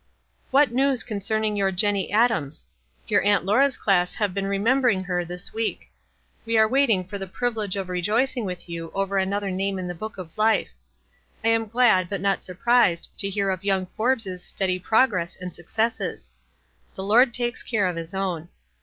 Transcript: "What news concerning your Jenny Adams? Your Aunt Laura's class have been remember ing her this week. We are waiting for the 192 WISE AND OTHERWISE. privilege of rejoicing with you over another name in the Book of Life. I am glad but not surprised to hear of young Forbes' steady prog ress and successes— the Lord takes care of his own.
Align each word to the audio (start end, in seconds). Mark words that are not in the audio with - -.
"What 0.49 0.71
news 0.71 1.03
concerning 1.03 1.55
your 1.55 1.71
Jenny 1.71 2.11
Adams? 2.11 2.65
Your 3.07 3.21
Aunt 3.21 3.45
Laura's 3.45 3.77
class 3.77 4.15
have 4.15 4.33
been 4.33 4.47
remember 4.47 4.89
ing 4.89 5.03
her 5.03 5.23
this 5.23 5.53
week. 5.53 5.91
We 6.43 6.57
are 6.57 6.67
waiting 6.67 7.03
for 7.03 7.19
the 7.19 7.27
192 7.27 7.37
WISE 7.37 7.77
AND 7.77 7.83
OTHERWISE. 7.83 7.83
privilege 7.83 7.83
of 7.83 7.89
rejoicing 7.89 8.45
with 8.45 8.67
you 8.67 8.91
over 8.99 9.17
another 9.19 9.51
name 9.51 9.77
in 9.77 9.87
the 9.87 9.93
Book 9.93 10.17
of 10.17 10.35
Life. 10.39 10.71
I 11.43 11.49
am 11.49 11.67
glad 11.67 12.09
but 12.09 12.19
not 12.19 12.43
surprised 12.43 13.09
to 13.19 13.29
hear 13.29 13.51
of 13.51 13.63
young 13.63 13.85
Forbes' 13.85 14.41
steady 14.43 14.79
prog 14.79 15.13
ress 15.13 15.35
and 15.39 15.53
successes— 15.53 16.33
the 16.95 17.03
Lord 17.03 17.31
takes 17.31 17.61
care 17.61 17.85
of 17.85 17.95
his 17.95 18.15
own. 18.15 18.49